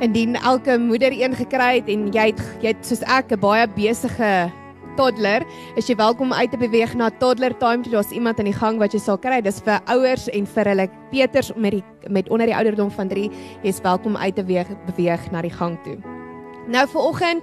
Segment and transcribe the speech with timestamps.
[0.00, 3.66] Indien elke moeder een gekry het en jy het jy het soos ek 'n baie
[3.76, 4.52] besige
[4.96, 5.44] toddler,
[5.76, 8.78] is jy welkom uit te beweeg na toddler time toe daar's iemand in die gang
[8.78, 9.40] wat jy sal kry.
[9.40, 13.30] Dis vir ouers en vir hulle Peters met die met onder die ouderdom van 3,
[13.62, 15.96] jy's welkom uit te beweeg, beweeg na die gang toe.
[16.68, 17.42] Nou vir oggend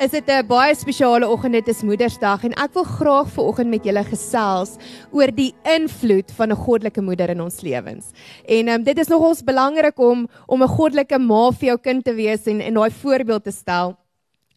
[0.00, 1.52] is dit 'n baie spesiale oggend.
[1.52, 4.78] Dit is Moedersdag en ek wil graag ver oggend met julle gesels
[5.12, 8.06] oor die invloed van 'n goddelike moeder in ons lewens.
[8.48, 12.14] En um, dit is nogals belangrik om om 'n goddelike ma vir jou kind te
[12.14, 13.96] wees en en daai voorbeeld te stel.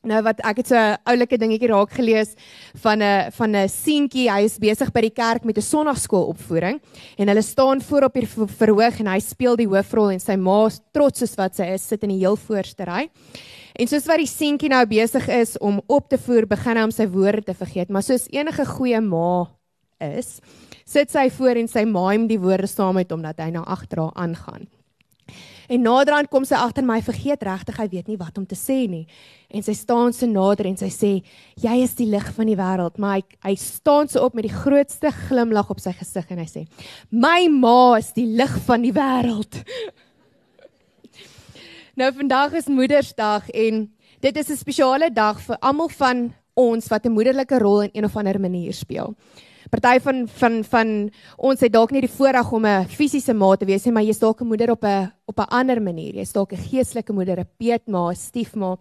[0.04, 2.36] Nou wat ek het so 'n oulike dingetjie raak gelees
[2.76, 6.80] van 'n van 'n seentjie, hy is besig by die kerk met 'n sonnaarskoolopvoering
[7.18, 10.70] en hulle staan voor op die verhoog en hy speel die hoofrol en sy ma
[10.94, 13.10] trots soos wat sy is, sit in die heel voorste ry.
[13.74, 16.94] En soos wat die seentjie nou besig is om op te voer, begin hy om
[16.94, 19.48] sy woorde te vergeet, maar soos enige goeie ma
[20.04, 20.38] is,
[20.86, 24.04] sit sy voor en sy maim die woorde saam met hom dat hy nou agter
[24.04, 24.68] haar aangaan.
[25.72, 28.84] En naderhand kom sy agter my vergeet regtig, hy weet nie wat om te sê
[28.92, 29.06] nie.
[29.50, 31.24] En sy staan so nader en sy sê,
[31.56, 34.54] "Jy is die lig van die wêreld." Maar hy hy staan so op met die
[34.54, 36.68] grootste glimlag op sy gesig en hy sê,
[37.10, 39.64] "My ma is die lig van die wêreld."
[41.94, 43.84] Nou vandag is Moedersdag en
[44.20, 48.06] dit is 'n spesiale dag vir almal van ons wat 'n moederlike rol in een
[48.06, 49.14] of ander manier speel.
[49.70, 53.66] Party van van van ons het dalk nie die voorreg om 'n fisiese ma te
[53.66, 56.16] wees nie, maar jy's dalk 'n moeder op 'n op 'n ander manier.
[56.16, 58.78] Jy's dalk 'n geestelike moeder, 'n peetma, 'n stiefma.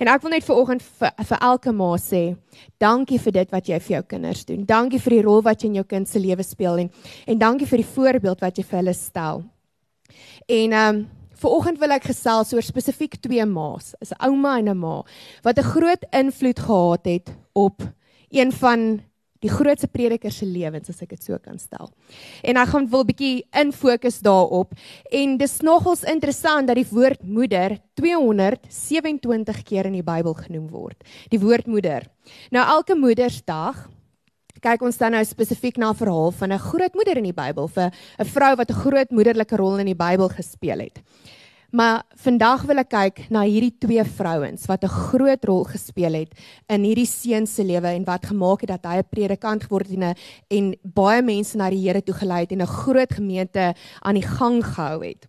[0.00, 2.36] En ek wil net vir oggend vir, vir elke ma sê,
[2.78, 4.64] dankie vir dit wat jy vir jou kinders doen.
[4.64, 6.90] Dankie vir die rol wat jy in jou kind se lewe speel en
[7.26, 9.44] en dankie vir die voorbeeld wat jy vir hulle stel.
[10.48, 14.78] En ehm um, Vanoggend wil ek gesels oor spesifiek twee ma's, 'n ouma en 'n
[14.78, 15.04] ma
[15.42, 17.82] wat 'n groot invloed gehad het op
[18.30, 19.00] een van
[19.40, 21.90] die grootste predikers se lewens as ek dit so kan stel.
[22.42, 24.72] En ek gaan wil bietjie in fokus daarop
[25.12, 31.04] en dis nogals interessant dat die woord moeder 227 keer in die Bybel genoem word.
[31.28, 32.06] Die woord moeder.
[32.50, 33.88] Nou elke Moedersdag
[34.60, 37.90] kyk ons dan nou spesifiek na 'n verhaal van 'n grootmoeder in die Bybel, vir
[38.18, 41.02] 'n vrou wat 'n groot moederlike rol in die Bybel gespeel het.
[41.70, 46.32] Maar vandag wil ek kyk na hierdie twee vrouens wat 'n groot rol gespeel het
[46.68, 49.98] in hierdie seun se lewe en wat gemaak het dat hy 'n predikant geword het
[49.98, 50.14] en,
[50.48, 54.28] en baie mense na die Here toe gelei het en 'n groot gemeente aan die
[54.38, 55.26] gang gehou het.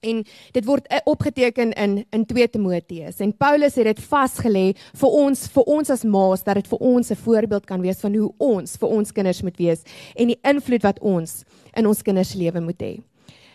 [0.00, 0.20] En
[0.54, 3.16] dit word eh, opgeteken in in 2 Timoteus.
[3.18, 4.66] En Paulus het dit vasgelê
[5.00, 8.14] vir ons vir ons as ma's dat dit vir ons 'n voorbeeld kan wees van
[8.14, 9.82] hoe ons vir ons kinders moet wees
[10.14, 11.44] en die invloed wat ons
[11.74, 13.00] in ons kinders lewe moet hê.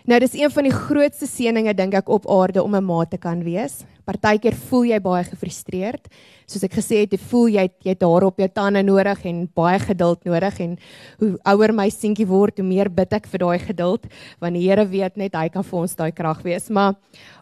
[0.05, 3.17] Nou dis een van die grootste seëninge dink ek op aarde om 'n ma te
[3.17, 3.85] kan wees.
[4.03, 6.09] Partykeer voel jy baie gefrustreerd.
[6.49, 9.23] Soos ek gesê het, jy voel jy het, jy het daar op jou tande nodig
[9.29, 10.75] en baie geduld nodig en
[11.21, 14.07] hoe ouer my seentjie word, hoe meer bid ek vir daai geduld
[14.43, 16.69] want die Here weet net hy kan vir ons daai krag wees.
[16.69, 16.95] Maar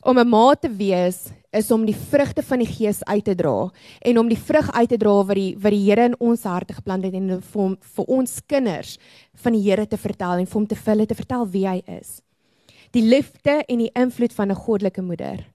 [0.06, 3.70] om 'n ma te wees is om die vrugte van die Gees uit te dra
[4.02, 6.74] en om die vrug uit te dra wat die wat die Here in ons harte
[6.74, 8.98] geplant het en vir, vir ons kinders
[9.34, 11.82] van die Here te vertel en vir hom te vir hulle te vertel wie hy
[11.88, 12.22] is.
[12.92, 15.51] Die liefde en die invloed van 'n goddelike moeder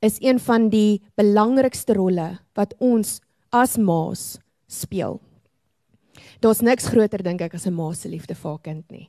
[0.00, 3.18] is een van die belangrikste rolle wat ons
[3.50, 4.38] as ma's
[4.68, 5.18] speel.
[6.42, 9.08] Daar's niks groter dink ek as 'n ma se liefde vir haar kind nie.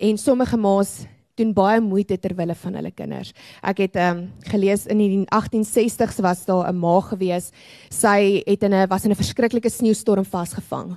[0.00, 3.32] En sommige ma's doen baie moeite ter wille van hulle kinders.
[3.62, 7.50] Ek het ehm um, gelees in die 1860s was daar 'n ma gewees.
[7.90, 10.96] Sy het in 'n was in 'n verskriklike sneeustorm vasgevang.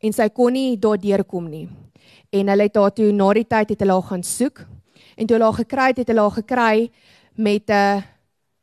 [0.00, 1.68] En sy kon nie daardeur kom nie.
[2.30, 4.66] En hulle het haar toe na die tyd het hulle haar gaan soek
[5.16, 6.90] En toe hulle haar gekry het, het hulle haar gekry
[7.34, 8.02] met 'n uh,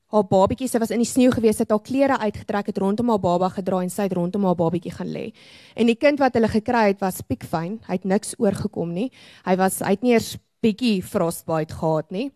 [0.10, 0.68] haar babatjie.
[0.68, 3.84] Sy was in die sneeu gewees, het haar klere uitgetrek, het rondom haar baba gedraai
[3.86, 5.30] en sy het rondom haar babatjie gaan lê.
[5.76, 7.80] En die kind wat hulle gekry het, was piekfyn.
[7.88, 9.10] Hy het niks oorgekom nie.
[9.46, 12.30] Hy was hy het nie eers bietjie frostbite gehad nie.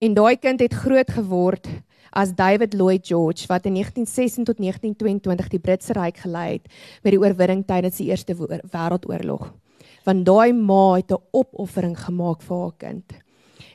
[0.00, 1.66] En daai kind het groot geword
[2.10, 6.70] as David Lloyd George wat in 1916 tot 1922 die Britse ryk gelei het
[7.02, 9.50] met die oorwinning tydens die Eerste Wêreldoorlog.
[10.06, 13.12] Want daai ma het 'n opoffering gemaak vir haar kind.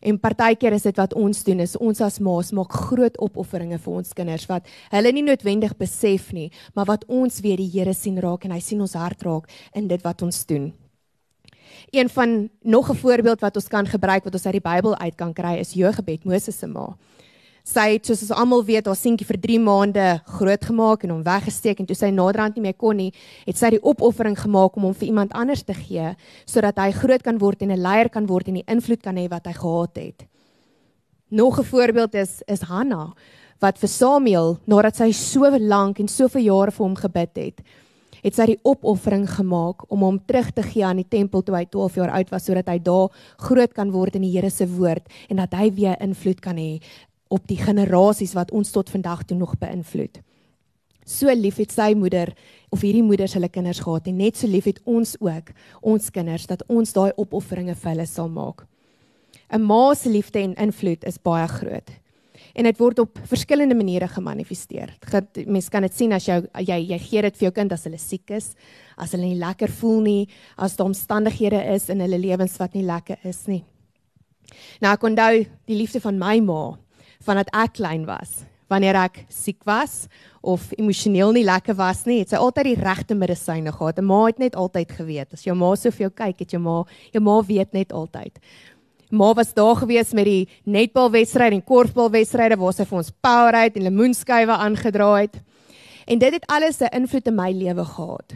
[0.05, 3.93] En partykeer is dit wat ons doen is ons as ma's maak groot opofferinge vir
[3.99, 8.19] ons kinders wat hulle nie noodwendig besef nie, maar wat ons weer die Here sien
[8.22, 10.69] raak en hy sien ons hart raak in dit wat ons doen.
[11.91, 15.16] Een van nog 'n voorbeeld wat ons kan gebruik wat ons uit die Bybel uit
[15.16, 16.96] kan kry is Jogebed, Moses se ma
[17.66, 20.06] sy het soos ons almal weet haar seentjie vir 3 maande
[20.38, 23.12] grootgemaak en hom weggesteek en toe sy naderhand nie meer kon nie,
[23.47, 26.14] het sy die opoffering gemaak om hom vir iemand anders te gee
[26.46, 29.28] sodat hy groot kan word en 'n leier kan word en die invloed kan hê
[29.29, 30.28] wat hy gehad het.
[31.32, 33.14] Nog 'n voorbeeld is is Hanna
[33.59, 37.61] wat vir Samuel nadat sy so lank en soveel jare vir hom gebid het,
[38.26, 41.66] het sy die opoffering gemaak om hom terug te gee aan die tempel toe hy
[41.70, 45.06] 12 jaar oud was sodat hy daar groot kan word in die Here se woord
[45.29, 46.82] en dat hy weer invloed kan hê
[47.27, 50.22] op die generasies wat ons tot vandag toe nog beïnvloed.
[51.05, 52.31] So lief het sy moeder
[52.73, 55.51] of hierdie moeders hulle kinders gehad en net so lief het ons ook
[55.81, 58.66] ons kinders dat ons daai opofferinge vir hulle sal maak.
[59.53, 61.91] 'n Ma se liefde en invloed is baie groot
[62.55, 64.93] en dit word op verskillende maniere gemanifesteer.
[65.45, 67.99] Mense kan dit sien as jy jy jy gee dit vir jou kind as hulle
[67.99, 68.53] siek is,
[68.97, 70.27] as hulle nie lekker voel nie,
[70.57, 73.63] as daar omstandighede is in hulle lewens wat nie lekker is nie.
[74.81, 76.77] Nou ek onthou die liefde van my ma
[77.25, 78.43] vandat ek klein was.
[78.72, 80.07] Wanneer ek siek was
[80.41, 83.99] of emosioneel nie lekker was nie, het sy altyd die regte medisyne gehad.
[83.99, 85.33] 'n Ma het net altyd geweet.
[85.33, 86.83] As jou ma so vir jou kyk, het jou ma,
[87.13, 88.39] jou ma weet net altyd.
[89.11, 93.83] Ma was daar gewees met die netbalwedstryd en korfbalwedstryde waar sy vir ons Powerade en
[93.83, 95.37] lemoenskywe aangedra het.
[96.07, 98.33] En dit het alles 'n invloed in my lewe gehad.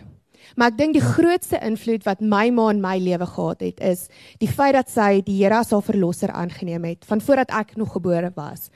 [0.55, 4.07] Maar ek dink die grootste invloed wat my ma in my lewe gehad het is
[4.39, 7.93] die feit dat sy die Here as haar verlosser aangeneem het van voordat ek nog
[7.93, 8.69] gebore was.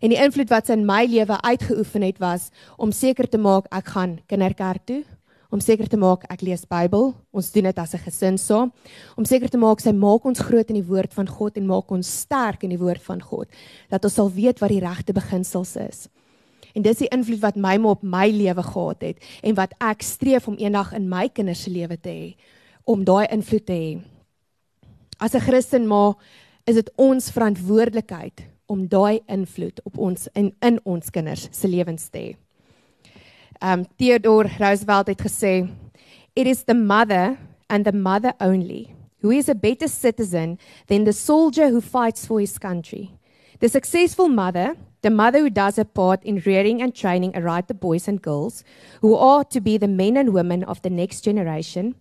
[0.00, 3.68] En die invloed wat sy in my lewe uitgeoefen het was om seker te maak
[3.70, 5.02] ek gaan kinderkerk toe,
[5.50, 7.10] om seker te maak ek lees Bybel.
[7.34, 8.72] Ons doen dit as 'n gesin saam.
[9.16, 11.90] Om seker te maak sy maak ons groot in die woord van God en maak
[11.90, 13.48] ons sterk in die woord van God.
[13.90, 16.08] Dat ons sal weet wat die regte beginsels is.
[16.74, 20.02] En dis die invloed wat my ma op my lewe gehad het en wat ek
[20.02, 22.34] streef om eendag in my kinders se lewe te hê
[22.84, 24.00] om daai invloed te hê.
[25.18, 26.14] As 'n Christen ma
[26.66, 32.08] is dit ons verantwoordelikheid om daai invloed op ons in in ons kinders se lewens
[32.08, 32.36] te hê
[33.60, 35.68] um, Theodore Roosevelt het gesê,
[36.34, 37.38] "It is the mother
[37.68, 42.40] and the mother only who is a better citizen than the soldier who fights for
[42.40, 43.10] his country.
[43.58, 47.74] The successful mother, the mother who does her part in rearing and training aright the
[47.74, 48.64] boys and girls
[49.00, 51.94] who are to be the men and women of the next generation,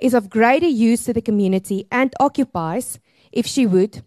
[0.00, 2.98] is of greater use to the community and occupies,
[3.32, 4.02] if she would,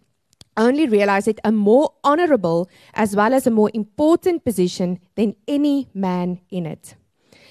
[0.56, 5.88] only realize it a more honorable as well as a more important position than any
[5.94, 6.94] man in it.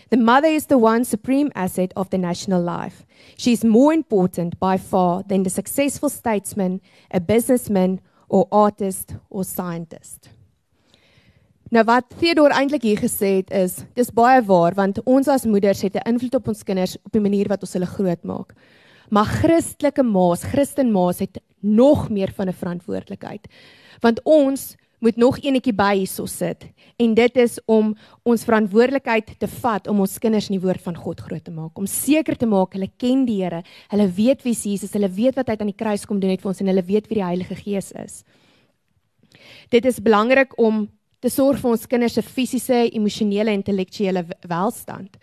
[0.09, 3.05] The mother is the one supreme asset of the national life.
[3.35, 6.81] She is more important by far than the successful statesman,
[7.11, 7.99] a businessman,
[8.29, 10.29] or artist or scientist.
[11.67, 15.81] Nou wat Theodore eintlik hier gesê het is, dis baie waar want ons as moeders
[15.83, 18.53] het 'n invloed op ons kinders op die manier wat ons hulle grootmaak.
[19.09, 23.47] Maar Christelike ma's, Christen ma's het nog meer van 'n verantwoordelikheid.
[23.99, 26.65] Want ons moet nog enetjie by hierso sit
[26.97, 30.95] en dit is om ons verantwoordelikheid te vat om ons kinders in die woord van
[30.95, 31.77] God groot te maak.
[31.77, 35.35] Om seker te maak hulle ken die Here, hulle weet wie Jesus is, hulle weet
[35.35, 37.23] wat hy aan die kruis kom doen het vir ons en hulle weet wie die
[37.23, 38.23] Heilige Gees is.
[39.69, 40.87] Dit is belangrik om
[41.19, 45.17] te sorg vir ons kinders se fisiese, emosionele en intellektuele welstand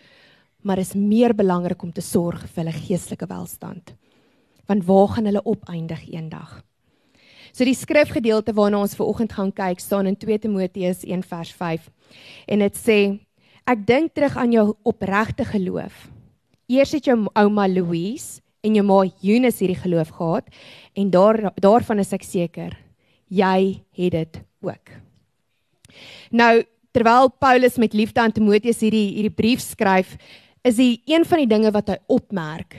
[0.65, 3.93] maar is meer belangrik om te sorg vir hulle geestelike welstand.
[4.65, 6.63] Want waar gaan hulle opeindig eendag?
[7.53, 11.53] So die skrifgedeelte waarna ons ver oggend gaan kyk staan in 2 Timoteus 1 vers
[11.53, 11.85] 5.
[12.49, 12.97] En dit sê:
[13.69, 16.09] Ek dink terug aan jou opregte geloof.
[16.65, 20.49] Eers het jou ouma Louise en jou ma Eunice hierdie geloof gehad
[20.97, 22.73] en daar daarvan is ek seker
[23.29, 25.04] jy het dit ook.
[26.31, 26.63] Nou
[26.95, 30.15] terwyl Paulus met liefde aan Timoteus hierdie hierdie brief skryf,
[30.65, 32.77] is die een van die dinge wat hy opmerk,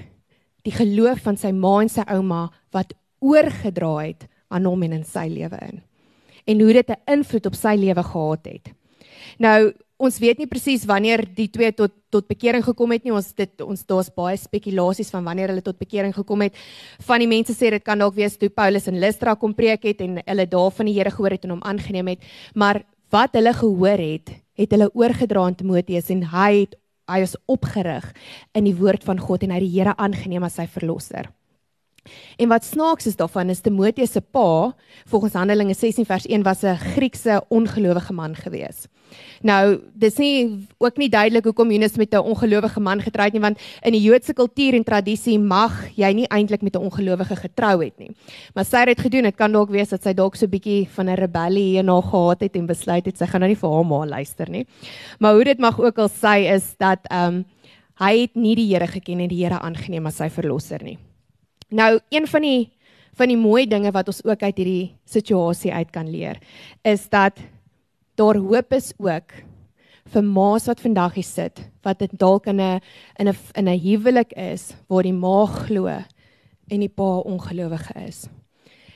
[0.66, 5.04] die geloof van sy ma en sy ouma wat oorgedra het aan hom en in
[5.06, 5.82] sy lewe in.
[6.46, 8.72] En hoe dit 'n invloed op sy lewe gehad het.
[9.38, 13.12] Nou, ons weet nie presies wanneer die twee tot tot bekering gekom het nie.
[13.12, 16.54] Ons dit ons daar's baie spekulasies van wanneer hulle tot bekering gekom het.
[17.04, 20.00] Van die mense sê dit kan dalk wees toe Paulus in Lystra kom preek het
[20.00, 22.20] en hulle daar van die Here gehoor het en hom aangeneem het,
[22.54, 22.82] maar
[23.14, 28.06] wat hulle gehoor het, het hulle oorgedra aan Timoteus en hy het hy is opgerig
[28.58, 31.28] in die woord van God en hy die Here aangeneem as sy verlosser.
[32.36, 34.74] En wat snaaks is daarvan is Timoteus se pa,
[35.06, 38.88] volgens Handelinge 16 vers 1 was 'n Griekse ongelowige man gewees.
[39.46, 43.42] Nou, dis nie ook nie duidelik hoekom Jonas met 'n ongelowige man getrou het nie,
[43.42, 47.84] want in die Joodse kultuur en tradisie mag jy nie eintlik met 'n ongelowige getrou
[47.84, 48.10] het nie.
[48.54, 49.22] Maar sy het gedoen.
[49.22, 52.40] Dit kan dalk wees dat sy dalk so 'n bietjie van 'n rebellie hierna gehad
[52.40, 54.66] het en besluit het sy gaan nou nie vir haar ma luister nie.
[55.18, 57.44] Maar hoe dit mag ook al sy is dat ehm um,
[57.98, 60.98] hy het nie die Here geken en die Here aangeneem as sy verlosser nie.
[61.68, 62.72] Nou, een van die
[63.16, 66.36] van die mooi dinge wat ons ook uit hierdie situasie uit kan leer,
[66.84, 67.38] is dat
[68.20, 69.32] daar hoop is ook
[70.12, 72.80] vir ma's wat vandag hier sit, wat dit dalk in 'n
[73.18, 78.28] in 'n in 'n huwelik is waar die ma glo en die pa ongelowige is.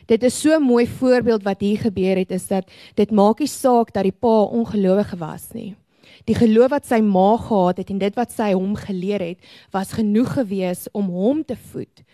[0.07, 3.49] Dit is so 'n mooi voorbeeld wat hier gebeur het is dat dit maak nie
[3.49, 5.75] saak dat die pa ongelowige was nie.
[6.25, 9.39] Die geloof wat sy ma gehad het en dit wat sy hom geleer het,
[9.71, 12.05] was genoeg gewees om hom te voed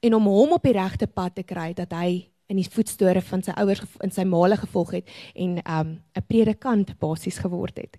[0.00, 3.42] en om hom op die regte pad te kry dat hy in die voetspore van
[3.46, 7.98] sy ouers in sy maale gevolg het en um 'n predikant basies geword het.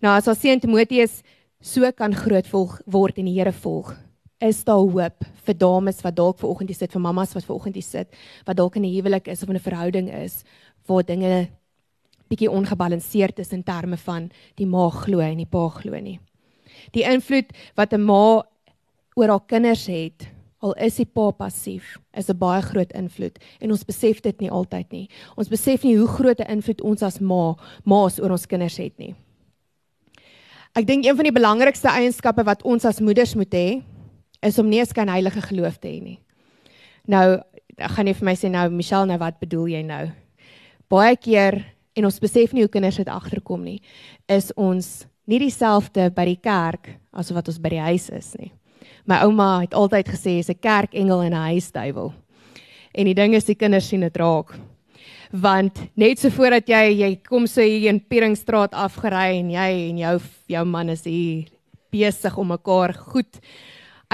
[0.00, 1.22] Nou as ons sien Timoteus
[1.60, 3.94] so kan groot volg word en die Here volg,
[4.40, 7.54] is daar hoop vir dames wat dalk ver oggend hier sit, vir mammas wat ver
[7.54, 8.08] oggend hier sit,
[8.46, 10.44] wat dalk in 'n huwelik is of in 'n verhouding is
[10.86, 11.48] waar dinge
[12.28, 16.18] bietjie ongebalanseerd is in terme van die ma glo en die pa glo nie.
[16.92, 18.42] Die invloed wat 'n ma
[19.16, 20.33] oor haar kinders het,
[20.64, 24.50] al is die pa passief, is 'n baie groot invloed en ons besef dit nie
[24.50, 25.08] altyd nie.
[25.36, 27.54] Ons besef nie hoe groot 'n invloed ons as ma,
[27.84, 29.14] ma's oor ons kinders het nie.
[30.74, 33.82] Ek dink een van die belangrikste eienskappe wat ons as moeders moet hê,
[34.42, 36.18] is om nie 'n skynheilige geloof te hê nie.
[37.06, 37.40] Nou,
[37.78, 40.12] gaan jy vir my sê nou Michelle, nou wat bedoel jy nou?
[40.88, 41.64] Baie keer
[41.96, 43.80] en ons besef nie hoe kinders dit agterkom nie,
[44.28, 48.52] is ons nie dieselfde by die kerk as wat ons by die huis is nie.
[49.06, 52.12] My ouma het altyd gesê is 'n kerkengel en 'n huisduiwel.
[52.94, 54.54] En die ding is die kinders sien dit raak.
[55.32, 59.98] Want net so voordat jy jy kom so hier in Pieringstraat afgery en jy en
[59.98, 61.48] jou jou man is hier
[61.90, 63.40] besig om mekaar goed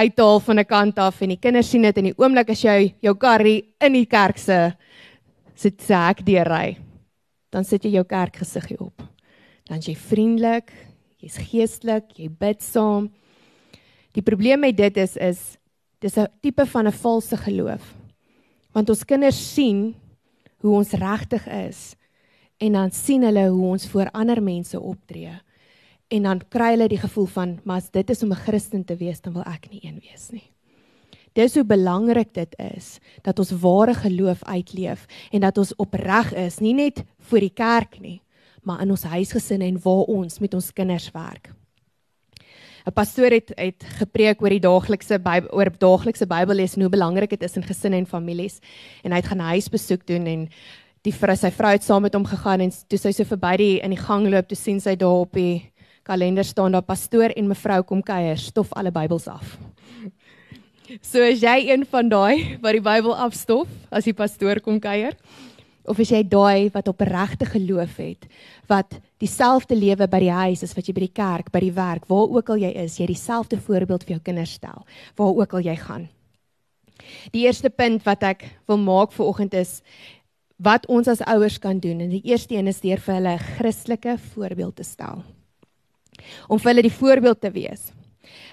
[0.00, 2.50] uit te haal van 'n kant af en die kinders sien dit in die oomblik
[2.50, 4.72] as jy jou kar in die kerk se
[5.54, 6.78] sit se hek deurry
[7.50, 9.02] dan sit jy jou kerkgesiggie op
[9.68, 10.72] dan jy vriendelik
[11.20, 13.10] jy's geestelik jy bid saam
[14.12, 15.40] die probleem met dit is is
[16.00, 17.94] dis 'n tipe van 'n valse geloof
[18.72, 19.94] want ons kinders sien
[20.60, 21.96] hoe ons regtig is
[22.58, 25.32] en dan sien hulle hoe ons voor ander mense optree
[26.10, 28.96] en dan kry hulle die gevoel van maar as dit is om 'n Christen te
[28.96, 30.50] wees dan wil ek nie een wees nie.
[31.32, 36.58] Dis hoe belangrik dit is dat ons ware geloof uitleef en dat ons opreg is,
[36.58, 38.20] nie net vir die kerk nie,
[38.62, 41.52] maar in ons huisgesinne en waar ons met ons kinders werk.
[42.86, 47.30] 'n Pastoor het het gepreek oor die daaglikse Bybel oor daaglikse Bybellees en hoe belangrik
[47.30, 48.60] dit is in gesinne en families
[49.04, 50.48] en hy het gaan huisbesoek doen en
[51.02, 53.80] die vrou sy vrou het saam met hom gegaan en toe sy so verby die
[53.80, 55.70] in die gang loop, toe sien sy daar op die
[56.04, 59.58] kalender staan daar pastoor en mevrou kom kuier, stof alle Bybels af.
[61.06, 65.14] So as jy een van daai wat die Bybel afstof as die pastoor kom kuier
[65.88, 68.26] of as jy daai wat op regte geloof het,
[68.68, 72.06] wat dieselfde lewe by die huis as wat jy by die kerk, by die werk,
[72.08, 74.84] waar ook al jy is, jy dieselfde voorbeeld vir jou kinders stel,
[75.16, 76.08] waar ook al jy gaan.
[77.32, 79.80] Die eerste punt wat ek wil maak vir oggend is
[80.60, 83.46] wat ons as ouers kan doen en die eerste een is deur vir hulle 'n
[83.56, 85.24] Christelike voorbeeld te stel
[86.48, 87.92] om vir hulle die voorbeeld te wees.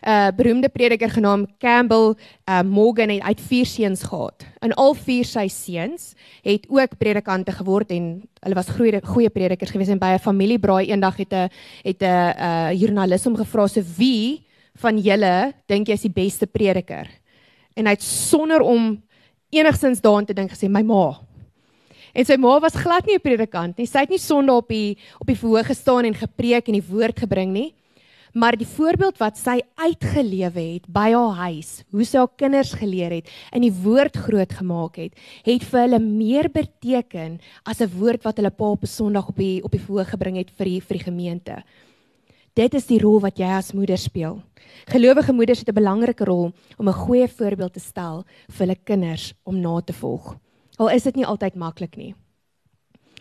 [0.02, 2.16] 'n uh, beroemde prediker genaamd Campbell
[2.50, 4.46] uh, Morgan het uit vier seuns gehad.
[4.60, 9.72] En al vier sy seuns het ook predikante geword en hulle was goeie goeie predikers
[9.72, 11.50] gewees en by 'n familiebraai eendag het 'n
[11.84, 16.48] het 'n uh, joernalis hom gevra so wie van julle dink jy is die beste
[16.48, 17.08] prediker?
[17.76, 19.04] En hy het sonder om
[19.50, 21.20] enigsins daaraan te dink gesê my ma.
[22.18, 23.86] En sy ma was glad nie 'n predikant nie.
[23.86, 27.20] Sy het nie Sondag op die op die verhoog gestaan en gepreek en die woord
[27.20, 27.74] gebring nie.
[28.38, 33.16] Maar die voorbeeld wat sy uitgelewe het by haar huis, hoe sy haar kinders geleer
[33.16, 35.16] het en die woord groot gemaak het,
[35.48, 39.38] het vir hulle meer beteken as 'n woord wat hulle pa op 'n Sondag op
[39.38, 41.64] die op die verhoog gebring het vir die vir die gemeente.
[42.54, 44.42] Dit is die rol wat jy as moeder speel.
[44.86, 49.34] Gelowige moeders het 'n belangrike rol om 'n goeie voorbeeld te stel vir hulle kinders
[49.46, 50.38] om na te volg.
[50.78, 52.14] Al is dit nie altyd maklik nie.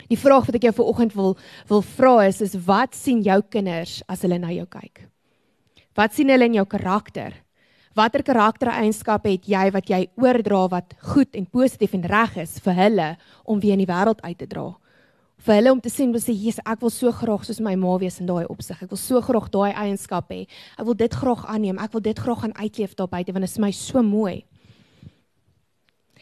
[0.05, 1.35] Die vraag wat ek jou vanoggend wil
[1.67, 5.07] wil vra is is wat sien jou kinders as hulle na jou kyk?
[5.97, 7.33] Wat sien hulle in jou karakter?
[7.97, 12.75] Watter karaktereienskappe het jy wat jy oordra wat goed en positief en reg is vir
[12.77, 13.07] hulle
[13.43, 14.69] om weer in die wêreld uit te dra?
[15.41, 17.95] Vir hulle om te sien wat sê Jesus, ek wil so graag soos my ma
[18.01, 18.79] wees in daai opsig.
[18.85, 20.45] Ek wil so graag daai eienskappe hê.
[20.77, 21.81] Ek wil dit graag aanneem.
[21.81, 24.45] Ek wil dit graag gaan uitleef daar buite want dit is my so mooi.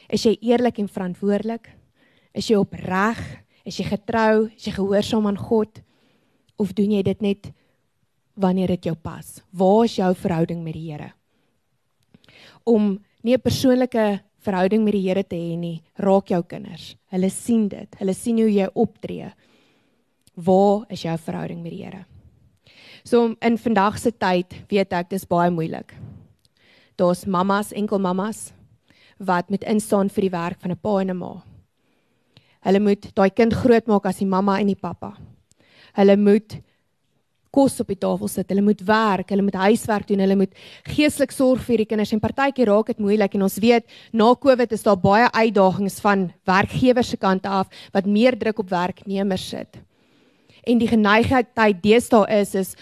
[0.08, 1.72] Is jy eerlik en verantwoordelik?
[2.36, 3.24] Is jy opreg?
[3.66, 4.48] Is jy getrou?
[4.54, 5.82] Is jy gehoorsaam aan God?
[6.62, 7.50] Of doen jy dit net
[8.38, 9.42] wanneer dit jou pas?
[9.52, 11.14] Waar is jou verhouding met die Here?
[12.64, 16.96] Om nie 'n persoonlike verhouding met die Here te hê nie, raak jou kinders.
[17.10, 17.96] Hulle sien dit.
[18.00, 19.34] Hulle sien hoe jy optree.
[20.36, 22.06] Waar is jou verhouding met die Here?
[23.04, 25.94] So in vandag se tyd weet ek dis baie moeilik.
[26.98, 28.54] Daar's mammas, enkel mammas
[29.18, 31.44] wat moet instaan vir die werk van 'n pa en 'n ma.
[32.66, 35.14] Hulle moet daai kind grootmaak as die mamma en die pappa.
[35.96, 36.58] Hulle moet
[37.56, 40.58] kos op die tafel sit, hulle moet werk, hulle moet huiswerk doen, hulle moet
[40.92, 44.76] geestelik sorg vir die kinders en partykeer raak dit moeilik en ons weet na Covid
[44.76, 49.80] is daar baie uitdagings van werkgewers se kant af wat meer druk op werknemers sit.
[50.66, 52.76] En die geneigtheid deesdae is is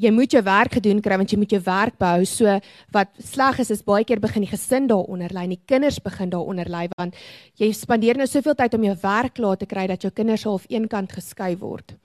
[0.00, 2.24] jy moet jou werk gedoen kry want jy moet jou werk behou.
[2.28, 2.58] So
[2.94, 6.32] wat sleg is is baie keer begin die gesin daaronder lê en die kinders begin
[6.32, 7.18] daaronder lê want
[7.60, 10.64] jy spandeer nou soveel tyd om jou werk klaar te kry dat jou kinders half
[10.70, 11.96] eenkant geskei word.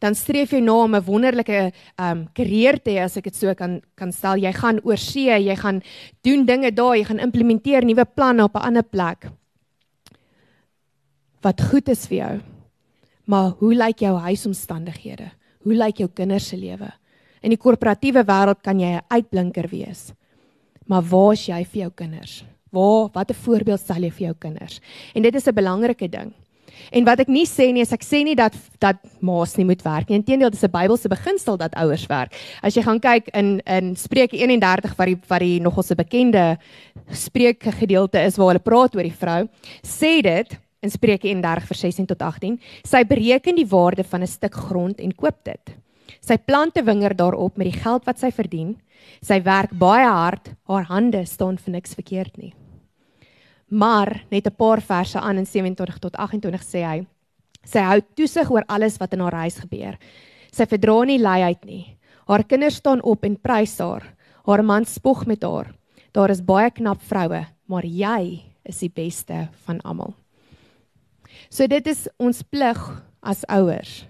[0.00, 3.36] Dan streef jy na om 'n wonderlike ehm um, karier te hê as ek dit
[3.36, 4.36] so kan kan stel.
[4.36, 5.82] Jy gaan oor see, jy gaan
[6.22, 9.30] doen dinge daar, jy gaan implementeer nuwe planne op 'n ander plek.
[11.42, 12.40] Wat goed is vir jou.
[13.26, 15.30] Maar hoe lyk jou huisomstandighede?
[15.64, 16.92] Hoe lyk jou kinders se lewe?
[17.44, 20.14] In die korporatiewe wêreld kan jy 'n uitblinker wees.
[20.86, 22.44] Maar waar is jy vir jou kinders?
[22.72, 24.80] Waar watter voorbeeld stel jy vir jou kinders?
[25.14, 26.32] En dit is 'n belangrike ding.
[26.90, 29.82] En wat ek nie sê nie is ek sê nie dat dat ma's nie moet
[29.82, 30.18] werk nie.
[30.18, 32.32] Inteendeel, dit is 'n Bybelse beginsel dat ouers werk.
[32.62, 36.58] As jy gaan kyk in in Spreuke 31 wat die wat die nogal se bekende
[37.10, 39.48] Spreuke gedeelte is waar hulle praat oor die vrou,
[39.82, 44.26] sê dit in Spreuke 31 vers 16 tot 18, sy bereken die waarde van 'n
[44.26, 45.83] stuk grond en koop dit.
[46.20, 48.76] Sy plant 'n wingerd daarop met die geld wat sy verdien.
[49.22, 52.54] Sy werk baie hard, haar hande staan vir niks verkeerd nie.
[53.70, 57.06] Maar net 'n paar verse aan in 27 tot 28 sê hy:
[57.64, 59.98] Sy hou toesig oor alles wat in haar huis gebeur.
[60.52, 61.96] Sy verdra nie luiheid nie.
[62.26, 64.14] Haar kinders staan op en prys haar.
[64.46, 65.74] Haar man spog met haar.
[66.12, 70.14] Daar is baie knap vroue, maar jy is die beste van almal.
[71.50, 74.04] So dit is ons plig as ouers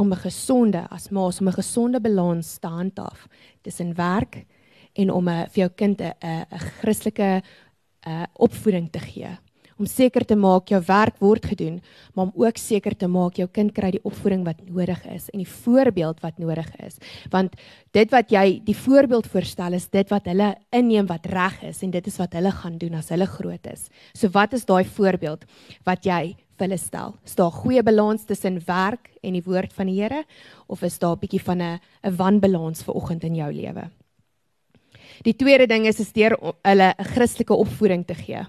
[0.00, 3.26] om 'n gesonde as maas om 'n gesonde balans te handhaaf
[3.62, 4.46] tussen werk
[4.92, 7.42] en om 'n vir jou kind 'n 'n Christelike
[8.06, 9.38] 'n uh, opvoeding te gee.
[9.80, 11.78] Om seker te maak jou werk word gedoen,
[12.12, 15.40] maar om ook seker te maak jou kind kry die opvoeding wat nodig is en
[15.40, 16.98] die voorbeeld wat nodig is.
[17.32, 17.56] Want
[17.96, 21.94] dit wat jy die voorbeeld voorstel is dit wat hulle inneem wat reg is en
[21.94, 23.88] dit is wat hulle gaan doen as hulle groot is.
[24.12, 25.48] So wat is daai voorbeeld
[25.88, 27.16] wat jy vir hulle stel?
[27.24, 30.26] Is daar goeie balans tussen werk en die woord van die Here
[30.68, 33.88] of is daar 'n bietjie van 'n 'n wanbalans vir oggend in jou lewe?
[35.24, 38.44] Die tweede ding is is deur hulle 'n Christelike opvoeding te gee.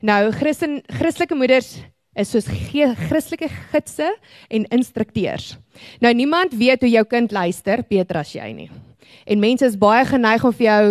[0.00, 1.74] Nou Christen Christelike moeders
[2.16, 4.08] is soos Christelike gidse
[4.48, 5.56] en instrukteurs.
[6.00, 8.70] Nou niemand weet hoe jou kind luister beter as jy nie.
[9.26, 10.84] En mense is baie geneig om vir jou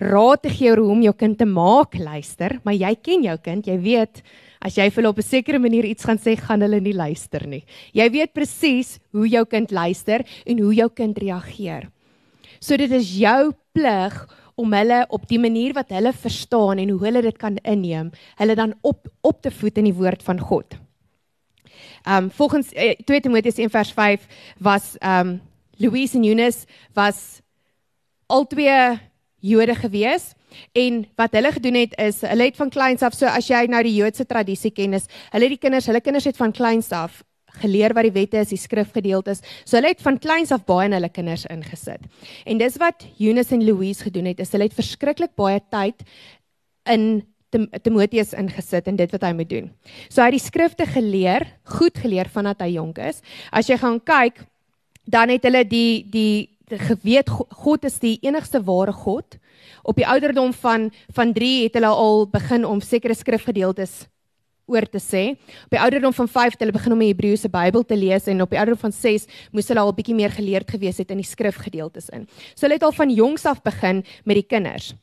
[0.00, 3.36] raad te gee oor hoe om jou kind te maak luister, maar jy ken jou
[3.44, 4.22] kind, jy weet
[4.60, 7.46] As jy vir hulle op 'n sekere manier iets gaan sê, gaan hulle nie luister
[7.46, 7.64] nie.
[7.94, 11.88] Jy weet presies hoe jou kind luister en hoe jou kind reageer.
[12.60, 14.28] So dit is jou plig
[14.60, 18.56] om hulle op die manier wat hulle verstaan en hoe hulle dit kan inneem, hulle
[18.58, 20.76] dan op op te voed in die woord van God.
[22.08, 24.26] Um volgens uh, 2 Timoteus 1:5
[24.58, 25.40] was um
[25.80, 27.40] Louise en Eunice was
[28.26, 28.98] albei
[29.40, 30.34] Jode gewees
[30.72, 33.82] En wat hulle gedoen het is hulle het van kleins af so as jy nou
[33.86, 37.22] die Joodse tradisie ken is, hulle die kinders, hulle kinders het van kleins af
[37.60, 39.42] geleer wat die wette is, die skrifgedeeltes.
[39.64, 42.06] So hulle het van kleins af baie in hulle kinders ingesit.
[42.46, 46.06] En dis wat Eunice en Louise gedoen het, is hulle het verskriklik baie tyd
[46.90, 47.22] in
[47.82, 49.66] Timoteus ingesit en dit wat hy moet doen.
[50.08, 53.18] So hy het die skrifte geleer, goed geleer vandat hy jonk is.
[53.50, 54.38] As jy gaan kyk,
[55.10, 59.38] dan het hulle die die geweet God is die enigste ware God
[59.82, 64.04] op die ouderdom van van 3 het hulle al begin om sekere skrifgedeeltes
[64.70, 65.22] oor te sê.
[65.66, 68.42] Op die ouderdom van 5 het hulle begin om die Hebreëse Bybel te lees en
[68.44, 71.18] op die ouderdom van 6 moes hulle al 'n bietjie meer geleerd gewees het in
[71.18, 72.26] die skrifgedeeltes in.
[72.54, 74.94] So hulle het al van jongs af begin met die kinders.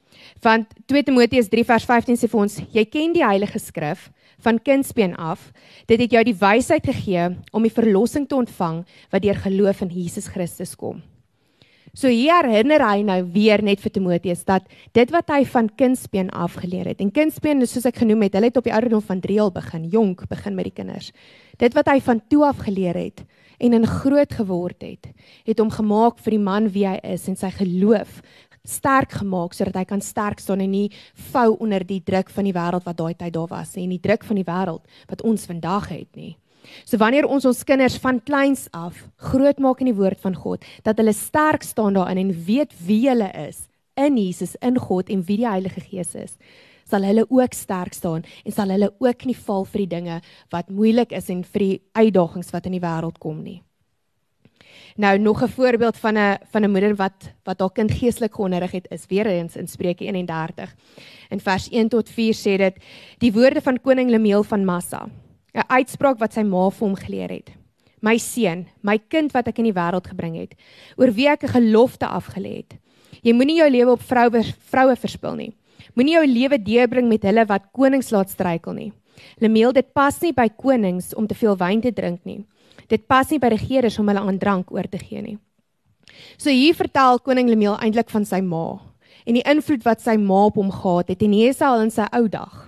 [0.41, 4.61] Want 2 Timoteus 3 vers 15 sê vir ons: "Jy ken die Heilige Skrif van
[4.61, 5.51] kindsbeen af.
[5.85, 9.89] Dit het jou die wysheid gegee om die verlossing te ontvang wat deur geloof in
[9.89, 11.16] Jesus Christus kom."
[11.93, 16.29] So hier herinner hy nou weer net vir Timoteus dat dit wat hy van kindsbeen
[16.35, 17.01] af geleer het.
[17.01, 19.53] En kindsbeen is soos ek genoem het, hulle het op die ouderdom van 3 al
[19.55, 21.11] begin, jonk begin met die kinders.
[21.57, 23.23] Dit wat hy van toe af geleer het
[23.57, 25.07] en in groot geword het,
[25.47, 28.19] het hom gemaak vir die man wie hy is en sy geloof
[28.67, 30.89] sterk gemaak sodat hy kan sterk staan en nie
[31.31, 34.27] vou onder die druk van die wêreld wat daai tyd daar was en die druk
[34.27, 36.35] van die wêreld wat ons vandag het nie.
[36.85, 40.97] So wanneer ons ons kinders van kleins af grootmaak in die woord van God, dat
[40.97, 45.39] hulle sterk staan daarin en weet wie hulle is in Jesus, in God en wie
[45.41, 46.37] die Heilige Gees is,
[46.87, 50.19] sal hulle ook sterk staan en sal hulle ook nie val vir die dinge
[50.53, 53.61] wat moeilik is en vir die uitdagings wat in die wêreld kom nie.
[54.97, 58.71] Nou nog 'n voorbeeld van 'n van 'n moeder wat wat haar kind geestelik geonderrig
[58.71, 60.75] het is weer eens in Spreuke 31.
[61.29, 62.75] In vers 1 tot 4 sê dit:
[63.17, 65.09] Die woorde van koning Lemuel van Massa
[65.53, 67.51] 'n uitspraak wat sy ma vir hom geleer het.
[68.01, 70.53] My seun, my kind wat ek in die wêreld gebring het,
[70.97, 72.77] oor wie ek 'n gelofte afgelê het.
[73.23, 75.53] Jy moenie jou lewe op vroue vroue verspil nie.
[75.95, 78.91] Moenie jou lewe deurbring met hulle wat konings laat struikel nie.
[79.41, 82.45] Lemeel, dit pas nie by konings om te veel wyn te drink nie.
[82.87, 85.37] Dit pas nie by regerders om hulle aan drank oor te gee nie.
[86.37, 88.79] So hier vertel koning Lemuel eintlik van sy ma
[89.27, 91.91] en die invloed wat sy ma op hom gehad het en nie eens al in
[91.91, 92.66] sy ou dag.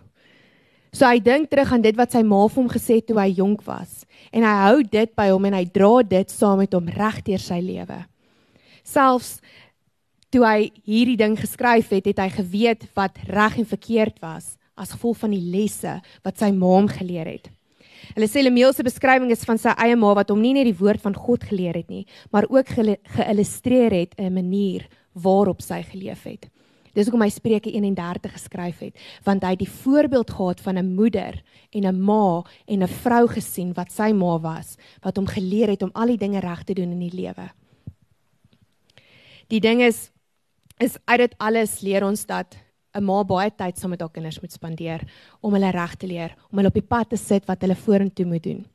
[0.91, 3.29] So hy dink terug aan dit wat sy ma vir hom gesê het toe hy
[3.37, 6.89] jonk was en hy hou dit by hom en hy dra dit saam met hom
[6.89, 7.99] regdeur sy lewe.
[8.85, 9.37] Selfs
[10.33, 14.93] toe hy hierdie ding geskryf het, het hy geweet wat reg en verkeerd was as
[14.95, 17.49] gevolg van die lesse wat sy ma hom geleer het.
[18.15, 20.77] Hulle sê Lemuel se beskrywing is van sy eie ma wat hom nie net die
[20.79, 26.23] woord van God geleer het nie, maar ook geïllustreer het 'n manier waarop sy geleef
[26.23, 26.49] het.
[26.99, 30.95] Dis hoekom hy Spreuke 31 geskryf het, want hy het die voorbeeld gehad van 'n
[30.95, 31.39] moeder
[31.71, 35.81] en 'n ma en 'n vrou gesien wat sy ma was, wat hom geleer het
[35.81, 37.51] om al die dinge reg te doen in die lewe.
[39.47, 40.11] Die ding is
[40.77, 42.55] is uit dit alles leer ons dat
[42.93, 45.01] 'n ma baie tyd saam met haar kinders moet spandeer
[45.41, 48.25] om hulle reg te leer, om hulle op die pad te sit wat hulle vorentoe
[48.25, 48.65] moet doen.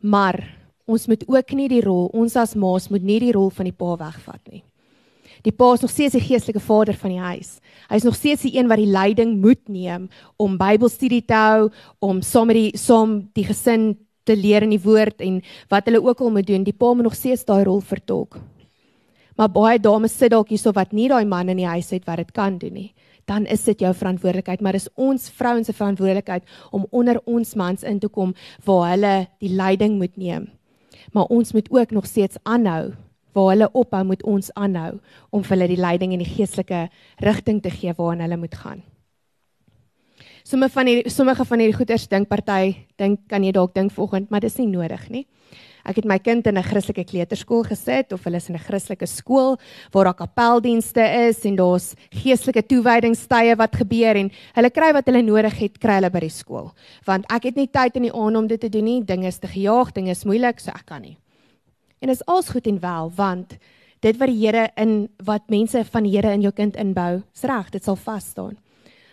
[0.00, 3.64] Maar ons moet ook nie die rol, ons as ma's moet nie die rol van
[3.64, 4.62] die pa wegvat nie.
[5.42, 7.58] Die pa is nog steeds die geestelike vader van die huis.
[7.88, 11.70] Hy is nog steeds die een wat die leiding moet neem om Bybelstudie te hou,
[11.98, 13.94] om saam met die saam die gesin
[14.28, 15.40] te leer in die woord en
[15.72, 16.64] wat hulle ook al moet doen.
[16.64, 18.38] Die pa moet nog steeds daai rol vertolk.
[19.40, 22.20] Maar baie dames sit dalk hierso wat nie daai man in die huis het wat
[22.20, 22.90] dit kan doen nie.
[23.24, 27.84] Dan is dit jou verantwoordelikheid, maar dis ons vrouens se verantwoordelikheid om onder ons mans
[27.86, 28.34] in te kom
[28.66, 30.50] waar hulle die leiding moet neem.
[31.14, 32.90] Maar ons moet ook nog steeds aanhou
[33.32, 36.88] waar hulle ophou moet ons aanhou om vir hulle die leiding en die geestelike
[37.24, 38.82] rigting te gee waarna hulle moet gaan.
[40.44, 44.30] Sommige van hierdie sommige van hierdie goeters dink party dink kan jy dalk dink vanoggend,
[44.30, 45.26] maar dis nie nodig nie.
[45.84, 49.06] Ek het my kind in 'n Christelike kleuterskool gesit of hulle is in 'n Christelike
[49.06, 49.56] skool
[49.92, 55.22] waar daar kapeldienste is en daar's geestelike toewydingstye wat gebeur en hulle kry wat hulle
[55.22, 56.72] nodig het, kry hulle by die skool.
[57.06, 59.04] Want ek het nie tyd in die aand om dit te doen nie.
[59.04, 61.16] Dinge is te gejaag, dinge is moeilik, so ek kan nie.
[62.00, 63.56] En is als goed en wel want
[64.00, 67.44] dit wat die Here in wat mense van die Here in jou kind inbou, is
[67.44, 68.56] reg, dit sal vas staan.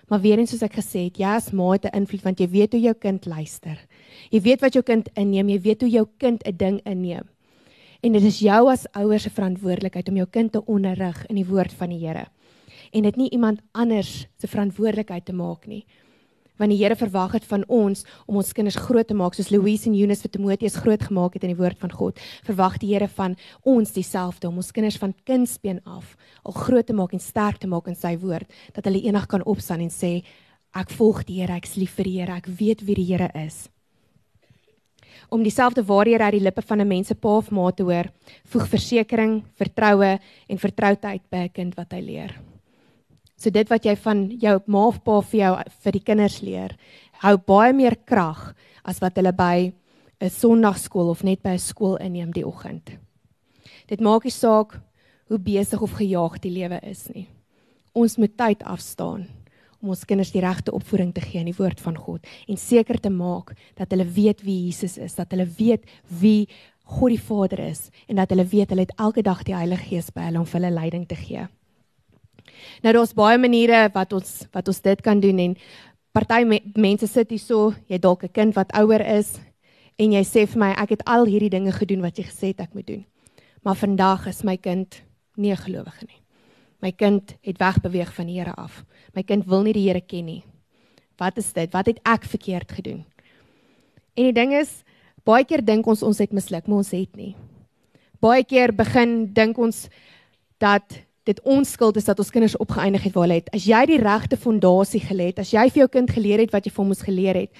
[0.07, 2.47] Maar weer eens soos ek gesê het, jy as ma het 'n invloed want jy
[2.47, 3.77] weet hoe jou kind luister.
[4.31, 7.27] Jy weet wat jou kind inneem, jy weet hoe jou kind 'n ding inneem.
[8.01, 11.45] En dit is jou as ouers se verantwoordelikheid om jou kind te onderrig in die
[11.45, 12.27] woord van die Here.
[12.91, 15.85] En dit nie iemand anders se verantwoordelikheid te maak nie
[16.57, 19.87] want die Here verwag dit van ons om ons kinders groot te maak soos Louise
[19.89, 22.19] en Eunice vir Timoteus groot gemaak het in die woord van God.
[22.47, 26.93] Verwag die Here van ons dieselfde om ons kinders van kindsbeen af al groot te
[26.93, 30.21] maak en sterk te maak in sy woord dat hulle eendag kan opstaan en sê
[30.77, 33.67] ek volg die Here, ek's lief vir die Here, ek weet wie die Here is.
[35.33, 38.11] Om dieselfde waarhede uit die lippe van 'n mens se pa of ma te hoor,
[38.45, 42.56] voeg versekering, vertroue en vertroudheid by 'n kind wat hy leer.
[43.37, 45.51] So dit wat jy van jou ma of pa vir jou
[45.85, 46.73] vir die kinders leer,
[47.21, 49.73] hou baie meer krag as wat hulle by
[50.19, 52.97] 'n Sondagskool of net by 'n skool inneem die oggend.
[53.87, 54.81] Dit maak nie saak
[55.29, 57.27] hoe besig of gejaag die lewe is nie.
[57.93, 59.27] Ons moet tyd afstaan
[59.81, 62.99] om ons kinders die regte opvoeding te gee in die woord van God en seker
[62.99, 66.47] te maak dat hulle weet wie Jesus is, dat hulle weet wie
[66.83, 70.09] God die Vader is en dat hulle weet hulle het elke dag die Heilige Gees
[70.11, 71.47] by hulle om vir hulle leiding te gee.
[72.83, 75.57] Nou daar's baie maniere wat ons wat ons dit kan doen en
[76.11, 79.39] party me, mense sit hier so, jy dalk 'n kind wat ouer is
[79.97, 82.61] en jy sê vir my ek het al hierdie dinge gedoen wat jy gesê het
[82.61, 83.05] ek moet doen.
[83.63, 85.03] Maar vandag is my kind
[85.35, 86.21] nie 'n gelowige nie.
[86.81, 88.85] My kind het wegbeweeg van die Here af.
[89.15, 90.43] My kind wil nie die Here ken nie.
[91.17, 91.71] Wat is dit?
[91.73, 93.05] Wat het ek verkeerd gedoen?
[94.13, 94.83] En die ding is,
[95.25, 97.35] baie keer dink ons ons het misluk, maar ons het nie.
[98.21, 99.87] Baie keer begin dink ons
[100.57, 103.51] dat dit ons skuld is dat ons kinders opgeëindig het waar hulle het.
[103.55, 106.65] As jy die regte fondasie gelê het, as jy vir jou kind geleer het wat
[106.65, 107.51] jy vir hom moes geleer het,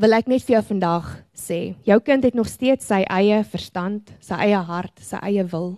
[0.00, 4.12] wil ek net vir jou vandag sê, jou kind het nog steeds sy eie verstand,
[4.24, 5.74] sy eie hart, sy eie wil.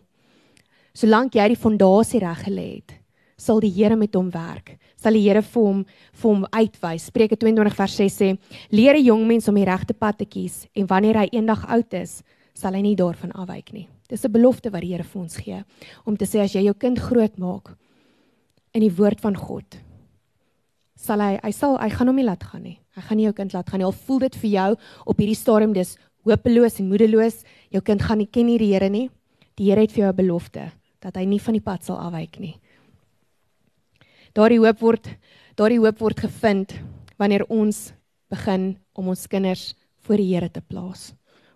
[0.95, 2.99] Solank jy die fondasie reg gelê het,
[3.43, 4.77] sal die Here met hom werk.
[5.01, 5.81] Sal die Here vir hom
[6.13, 7.09] vir hom uitwys.
[7.11, 8.29] Spreuke 22 vers 6 sê:
[8.71, 11.95] "Leer 'n jong mens om die regte pad te kies en wanneer hy eendag oud
[11.95, 12.23] is,
[12.55, 15.65] sal hy nie daarvan afwyk nie." Dis 'n belofte wat die Here vir ons gee
[16.05, 17.77] om te sê as jy jou kind groot maak
[18.75, 19.79] in die woord van God,
[20.97, 22.79] sal hy hy sal hy gaan hom nie laat gaan nie.
[22.97, 23.87] Hy gaan nie jou kind laat gaan nie.
[23.87, 28.19] Al voel dit vir jou op hierdie stadium dis hopeloos en moedeloos, jou kind gaan
[28.19, 29.11] nie ken nie die Here nie.
[29.57, 32.39] Die Here het vir jou 'n belofte dat hy nie van die pad sal afwyk
[32.39, 32.59] nie.
[34.35, 35.09] Daardie hoop word
[35.57, 36.73] daardie hoop word gevind
[37.19, 37.93] wanneer ons
[38.31, 41.13] begin om ons kinders voor die Here te plaas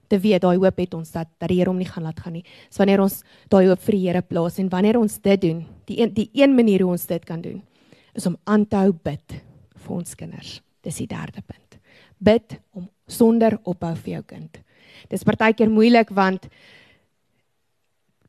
[0.09, 2.37] te weet daai hoop het ons dat dat die Here hom nie gaan laat gaan
[2.39, 2.45] nie.
[2.71, 6.01] So wanneer ons daai hoop vir die Here plaas en wanneer ons dit doen, die
[6.01, 7.63] een die een manier hoe ons dit kan doen
[8.17, 9.41] is om aan te hou bid
[9.85, 10.61] vir ons kinders.
[10.83, 11.79] Dis die derde punt.
[12.19, 14.63] Bid om sonder ophou vir jou kind.
[15.11, 16.49] Dis partykeer moeilik want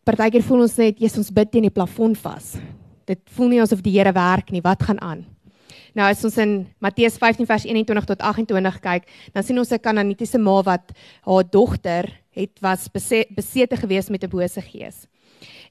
[0.08, 2.56] partykeer voel ons net jy's ons bid teen die plafon vas.
[3.08, 4.63] Dit voel nie asof die Here werk nie.
[4.63, 5.26] Wat gaan aan?
[5.97, 9.81] Nou as ons in Matteus 15 vers 21 tot 28 kyk, dan sien ons 'n
[9.81, 10.93] Kanaanitiese ma wat
[11.25, 15.07] haar dogter het was besete gewees met 'n bose gees.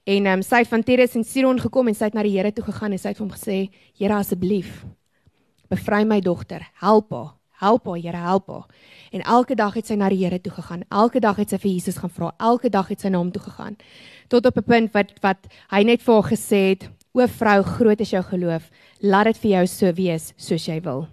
[0.05, 2.37] En ehm um, sy het van Tyrus en Sidon gekom en sy het na die
[2.37, 4.85] Here toe gegaan en sy het vir hom gesê: "Here asseblief,
[5.69, 6.71] bevry my dogter.
[6.75, 7.35] Help haar.
[7.61, 8.67] Help haar, Here, help haar."
[9.13, 10.83] En elke dag het sy na die Here toe gegaan.
[10.91, 12.35] Elke dag het sy vir Jesus gaan vra.
[12.39, 13.77] Elke dag het sy na hom toe gegaan.
[14.29, 18.01] Tot op 'n punt wat wat hy net vir haar gesê het: "O vrou, groot
[18.01, 18.71] is jou geloof.
[19.01, 21.07] Laat dit vir jou so wees soos jy wil."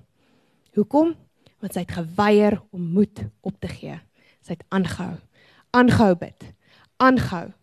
[0.76, 1.16] Hoekom?
[1.62, 4.00] Want sy het geweier om moed op te gee.
[4.44, 5.16] Sy het aangehou.
[5.72, 6.50] Aangehou bid.
[7.00, 7.54] Aangehou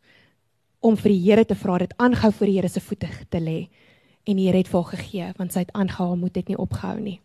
[0.80, 3.58] om vir die Here te vra, dit aangehou voor die Here se voete te lê.
[4.24, 6.96] En die Here het vir haar gegee want sy het aangehou, moet dit nie opgehou
[7.00, 7.20] nie.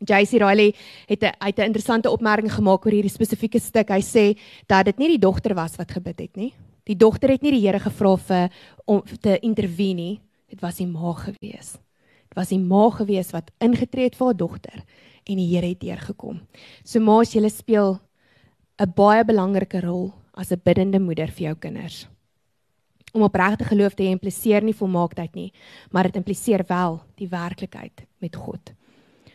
[0.00, 0.72] JC Riley
[1.08, 3.90] het 'n uit 'n interessante opmerking gemaak oor hierdie spesifieke stuk.
[3.90, 6.54] Hy sê dat dit nie die dogter was wat gebid het nie.
[6.84, 8.50] Die dogter het nie die Here gevra vir
[8.86, 10.20] om te intervene nie.
[10.50, 11.76] Dit was die ma gewees.
[12.30, 14.84] Dit was die ma gewees wat ingetree het vir haar dogter
[15.30, 16.40] en die Here het deurgekom.
[16.84, 18.00] So ma's jy speel
[18.80, 22.08] 'n baie belangrike rol as 'n biddende moeder vir jou kinders.
[23.12, 25.52] Om opregte geloof te hê impliseer nie volmaaktheid nie,
[25.90, 28.72] maar dit impliseer wel die werklikheid met God.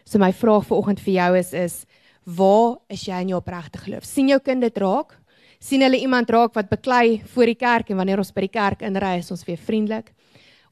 [0.06, 1.86] So my vraag vir oggend vir jou is is
[2.25, 4.04] waar is jy in jou opregte geloof?
[4.04, 5.19] sien jou kind dit raak?
[5.60, 8.82] sien hulle iemand raak wat beklei voor die kerk en wanneer ons by die kerk
[8.82, 10.13] inry is ons weer vriendelik?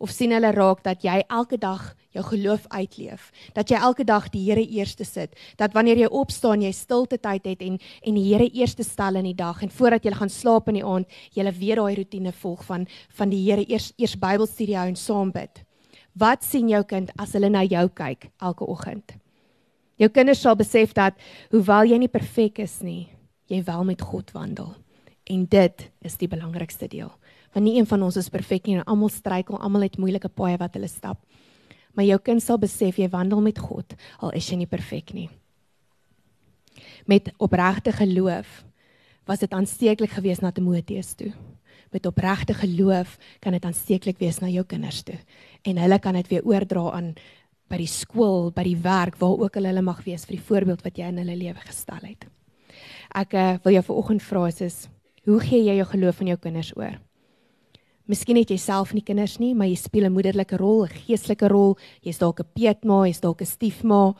[0.04, 4.28] Of sien hulle raak dat jy elke dag jou geloof uitleef, dat jy elke dag
[4.34, 8.26] die Here eerste sit, dat wanneer jy opstaan jy stilte tyd het en en die
[8.28, 11.48] Here eerste stel in die dag en voordat jy gaan slaap in die aand, jy
[11.56, 15.63] weer daai rotine volg van van die Here eers eers Bybelstudie hou en saam bid.
[16.20, 19.16] Wat sien jou kind as hulle na jou kyk elke oggend?
[19.98, 21.16] Jou kinders sal besef dat
[21.52, 23.08] hoewel jy nie perfek is nie,
[23.48, 24.76] jy wel met God wandel.
[25.32, 27.12] En dit is die belangrikste deel.
[27.54, 30.58] Want nie een van ons is perfek nie en almal struikel, almal het moeilike paaie
[30.58, 31.22] wat hulle stap.
[31.94, 35.30] Maar jou kind sal besef jy wandel met God al is jy nie perfek nie.
[37.06, 38.63] Met opregte geloof
[39.30, 41.32] was dit aansteeklik geweest na Timoteus toe.
[41.94, 45.20] Met opregte geloof kan dit aansteeklik wees na jou kinders toe
[45.63, 47.13] en hulle kan dit weer oordra aan
[47.72, 50.84] by die skool, by die werk, waar ook al hulle mag wees vir die voorbeeld
[50.86, 52.28] wat jy in hulle lewe gestel het.
[53.13, 54.88] Ek uh, wil jou vanoggend vra is
[55.24, 56.98] hoe gee jy jou geloof aan jou kinders oor?
[58.04, 61.48] Miskien het jy self nie kinders nie, maar jy speel 'n moederlike rol, 'n geestelike
[61.48, 64.13] rol, jy's dalk 'n peetma, jy's dalk 'n stiefma.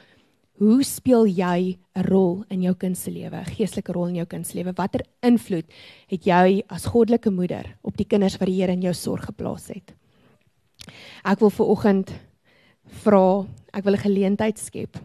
[0.58, 4.26] Hoe speel jy 'n rol in jou kind se lewe, 'n geestelike rol in jou
[4.26, 4.74] kind se lewe?
[4.74, 5.66] Watter invloed
[6.08, 9.68] het jy as goddelike moeder op die kinders wat die Here in jou sorg geplaas
[9.68, 9.94] het?
[11.26, 12.14] Ek wil vanoggend
[13.04, 14.98] vra, ek wil 'n geleentheid skep.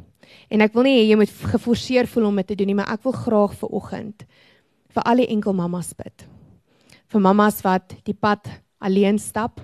[0.50, 2.92] En ek wil nie hê jy moet geforseer voel om dit te doen nie, maar
[2.92, 4.24] ek wil graag vir oggend
[4.88, 6.26] vir al die enkel mammas bid.
[7.08, 9.60] Vir mammas wat die pad alleen stap,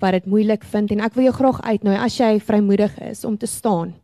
[0.00, 0.90] wat dit moeilik vind.
[0.90, 3.94] En ek wil jou graag uitnooi as jy vrymoedig is om te staan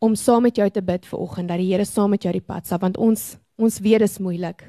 [0.00, 2.44] om saam met jou te bid vir oggend dat die Here saam met jou die
[2.44, 2.80] pad stap.
[2.80, 4.62] Want ons ons weet dit is moeilik.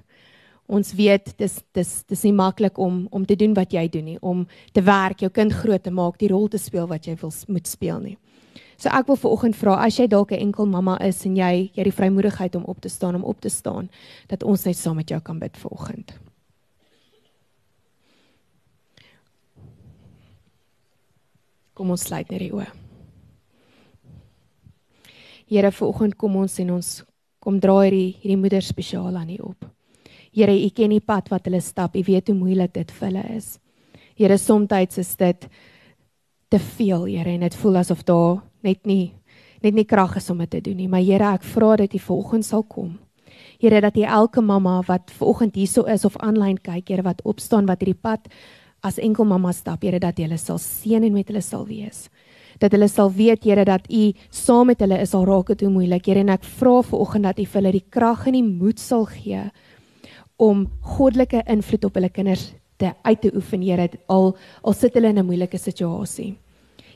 [0.67, 4.17] Ons weet dis dis dis nie maklik om om te doen wat jy doen nie,
[4.21, 4.43] om
[4.76, 7.67] te werk, jou kind groot te maak, die rol te speel wat jy wil moet
[7.67, 8.17] speel nie.
[8.78, 11.71] So ek wil vir oggend vra as jy dalk 'n enkel mamma is en jy
[11.74, 13.89] jy die vrymoedigheid om op te staan om op te staan
[14.28, 15.71] dat ons net saam met jou kan bid vir
[21.82, 22.67] Kom ons sluit net die oë.
[25.50, 26.89] Here vir oggend kom ons en ons
[27.41, 29.65] kom draai hierdie hierdie moeder spesiaal aan U op.
[30.30, 31.98] Here, U ken die pad wat hulle stap.
[31.98, 33.56] U weet hoe moeilik dit vir hulle is.
[34.13, 35.50] Here, soms is dit
[36.54, 39.15] te veel, Here, en dit voel asof daar net nie
[39.63, 40.88] net nie krag is om dit te doen nie.
[40.88, 43.00] Maar Here, ek vra dat U volgens sal kom.
[43.58, 47.65] Here, dat U elke mamma wat vanoggend hierso is of aanlyn kyk, Here, wat opstaan
[47.65, 48.30] wat hierdie pad
[48.84, 52.10] as enkel mamma stap, Here, dat jy hulle sal seën en met hulle sal wees.
[52.60, 56.06] Dat hulle sal weet Here dat U saam met hulle is al raak dit moeilik.
[56.06, 58.80] Here en ek vra vir oggend dat U vir hulle die krag en die moed
[58.80, 59.50] sal gee
[60.41, 60.65] om
[60.98, 62.48] goddelike invloed op hulle kinders
[62.82, 64.32] te uit te oefen, Here, al
[64.65, 66.36] al sit hulle in 'n moeilike situasie.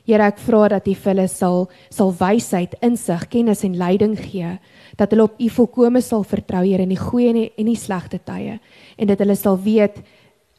[0.06, 4.60] Here, ek vra dat U vir hulle sal sal wysheid, insig, kennis en leiding gee,
[4.98, 8.20] dat hulle op U volkome sal vertrou, Here, in die goeie en die, die slegte
[8.20, 8.60] tye.
[8.98, 10.04] En dat hulle sal weet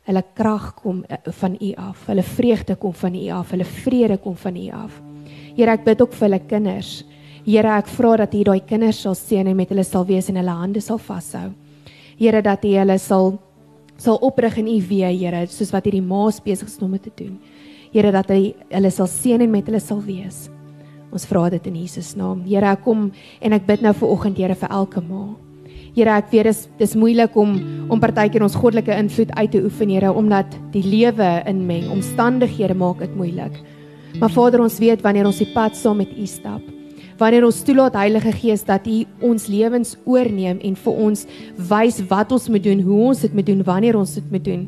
[0.07, 4.19] hulle krag kom eh, van U af, hulle vreugde kom van U af, hulle vrede
[4.23, 5.01] kom van U af.
[5.57, 6.93] Here, ek bid ook vir hulle kinders.
[7.47, 10.39] Here, ek vra dat U daai kinders sal seën en met hulle sal wees en
[10.41, 11.51] hulle hande sal vashou.
[12.21, 13.37] Here dat U hulle sal
[13.97, 17.15] sal oprig in U weë, Here, soos wat hierdie ma's besig is om dit te
[17.25, 17.39] doen.
[17.95, 20.47] Here dat hy hulle sal seën en met hulle sal wees.
[21.15, 22.45] Ons vra dit in Jesus naam.
[22.45, 23.09] Here, ek kom
[23.41, 25.25] en ek bid nou vir oggend, Here, vir elke ma.
[25.97, 27.55] Here, ek weet dis dis moeilik om
[27.89, 32.99] om partykeer ons goddelike invloed uit te oefen, Here, omdat die lewe inmeng, omstandighede maak
[33.01, 33.55] dit moeilik.
[34.21, 36.61] Maar Vader, ons weet wanneer ons die pad saam met U stap,
[37.17, 41.25] wanneer ons toelaat Heilige Gees dat U ons lewens oorneem en vir ons
[41.71, 44.67] wys wat ons moet doen, hoe ons dit moet doen, wanneer ons dit moet doen.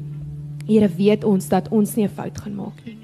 [0.64, 2.96] Here, weet ons dat ons nie 'n fout gaan maak nie.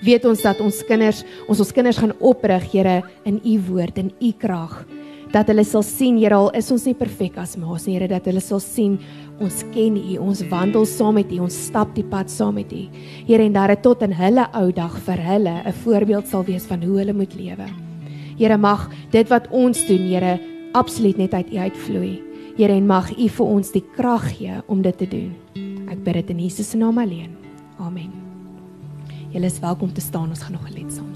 [0.00, 4.12] Weet ons dat ons kinders, ons ons kinders gaan oprig, Here, in U woord en
[4.18, 4.86] U krag
[5.32, 8.26] dat hulle sal sien Here al is ons nie perfek as maas nie Here dat
[8.28, 8.98] hulle sal sien
[9.40, 12.82] ons ken U ons wandel saam met U ons stap die pad saam met U.
[13.28, 16.66] Here en dat dit tot in hulle ou dag vir hulle 'n voorbeeld sal wees
[16.66, 17.68] van hoe hulle moet lewe.
[18.38, 20.40] Here mag dit wat ons doen Here
[20.72, 22.22] absoluut net uit U uitvloei.
[22.56, 25.32] Here en mag U vir ons die krag gee om dit te doen.
[25.88, 27.36] Ek bid dit in Jesus se naam alleen.
[27.78, 28.10] Amen.
[29.32, 31.09] Julle is welkom te staan ons gaan nog 'n lied saam